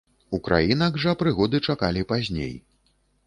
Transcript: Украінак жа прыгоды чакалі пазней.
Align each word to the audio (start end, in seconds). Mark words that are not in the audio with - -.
Украінак 0.37 0.97
жа 1.03 1.13
прыгоды 1.19 1.61
чакалі 1.73 2.01
пазней. 2.15 2.53